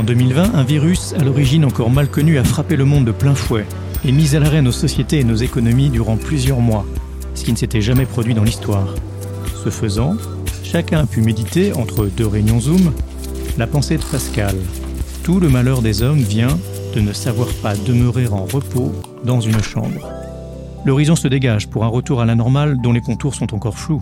[0.00, 3.34] En 2020, un virus à l'origine encore mal connu a frappé le monde de plein
[3.34, 3.66] fouet
[4.02, 6.86] et mis à l'arrêt nos sociétés et nos économies durant plusieurs mois,
[7.34, 8.94] ce qui ne s'était jamais produit dans l'histoire.
[9.62, 10.16] Ce faisant,
[10.64, 12.94] chacun a pu méditer entre deux réunions Zoom
[13.58, 14.56] la pensée de Pascal.
[15.22, 16.58] Tout le malheur des hommes vient
[16.94, 20.10] de ne savoir pas demeurer en repos dans une chambre.
[20.86, 24.00] L'horizon se dégage pour un retour à la normale dont les contours sont encore flous.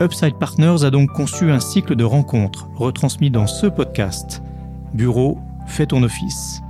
[0.00, 4.40] Upside Partners a donc conçu un cycle de rencontres retransmis dans ce podcast.
[4.94, 6.62] Bureau, fais ton office.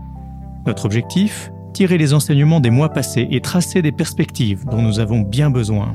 [0.66, 5.20] Notre objectif Tirer les enseignements des mois passés et tracer des perspectives dont nous avons
[5.20, 5.94] bien besoin.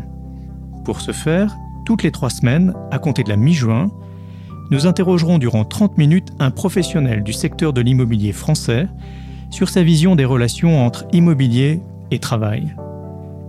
[0.86, 3.92] Pour ce faire, toutes les trois semaines, à compter de la mi-juin,
[4.72, 8.88] nous interrogerons durant 30 minutes un professionnel du secteur de l'immobilier français
[9.50, 12.76] sur sa vision des relations entre immobilier et travail.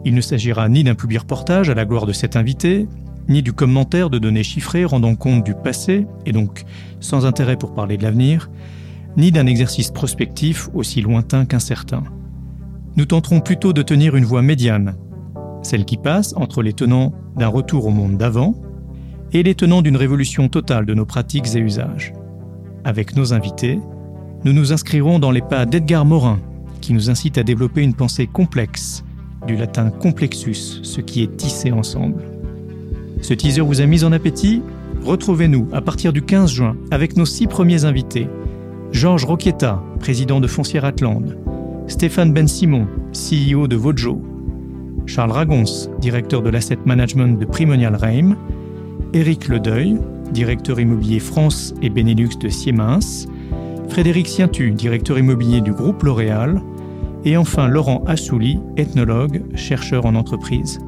[0.05, 2.89] Il ne s'agira ni d'un public reportage à la gloire de cet invité,
[3.29, 6.65] ni du commentaire de données chiffrées rendant compte du passé et donc
[7.01, 8.51] sans intérêt pour parler de l'avenir,
[9.17, 12.03] ni d'un exercice prospectif aussi lointain qu'incertain.
[12.97, 14.97] Nous tenterons plutôt de tenir une voie médiane,
[15.63, 18.55] celle qui passe entre les tenants d'un retour au monde d'avant
[19.33, 22.13] et les tenants d'une révolution totale de nos pratiques et usages.
[22.85, 23.81] Avec nos invités,
[24.45, 26.39] nous nous inscrirons dans les pas d'Edgar Morin,
[26.81, 29.05] qui nous incite à développer une pensée complexe,
[29.47, 32.34] du latin complexus, ce qui est tissé ensemble.
[33.25, 34.61] Ce teaser vous a mis en appétit
[35.03, 38.29] Retrouvez-nous à partir du 15 juin avec nos six premiers invités.
[38.93, 41.39] Georges Roquieta, président de Foncière Atlande,
[41.87, 44.21] Stéphane Ben Simon, CEO de Vojo,
[45.07, 48.37] Charles Ragons, directeur de l'asset management de Primonial Reim,
[49.15, 49.97] Éric Ledeuil,
[50.31, 53.27] directeur immobilier France et Benelux de Siemens,
[53.89, 56.61] Frédéric Sientu, directeur immobilier du groupe L'Oréal,
[57.25, 60.79] et enfin Laurent Assouli, ethnologue, chercheur en entreprise.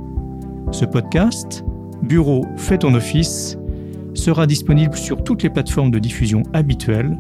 [0.71, 1.65] Ce podcast,
[2.03, 3.59] Bureau Fais ton office,
[4.15, 7.19] sera disponible sur toutes les plateformes de diffusion habituelles,